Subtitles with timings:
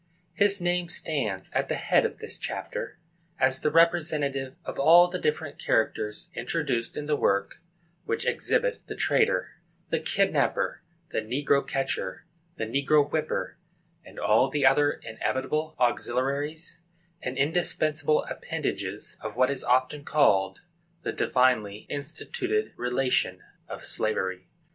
[0.33, 2.97] His name stands at the head of this chapter
[3.39, 7.59] as the representative of all the different characters introduced in the work
[8.05, 9.51] which exhibit the trader,
[9.91, 12.25] the kidnapper, the negro catcher,
[12.55, 13.57] the negro whipper,
[14.03, 16.79] and all the other inevitable auxiliaries
[17.21, 20.61] and indispensable appendages of what is often called
[21.03, 24.47] the "divinely instituted relation" of slavery.